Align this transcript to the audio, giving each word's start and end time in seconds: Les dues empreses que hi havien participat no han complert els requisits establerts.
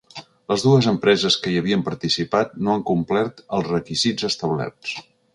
Les 0.51 0.63
dues 0.67 0.85
empreses 0.91 1.35
que 1.43 1.51
hi 1.51 1.59
havien 1.59 1.83
participat 1.89 2.55
no 2.67 2.73
han 2.75 2.81
complert 2.87 3.43
els 3.59 3.69
requisits 3.75 4.27
establerts. 4.31 4.95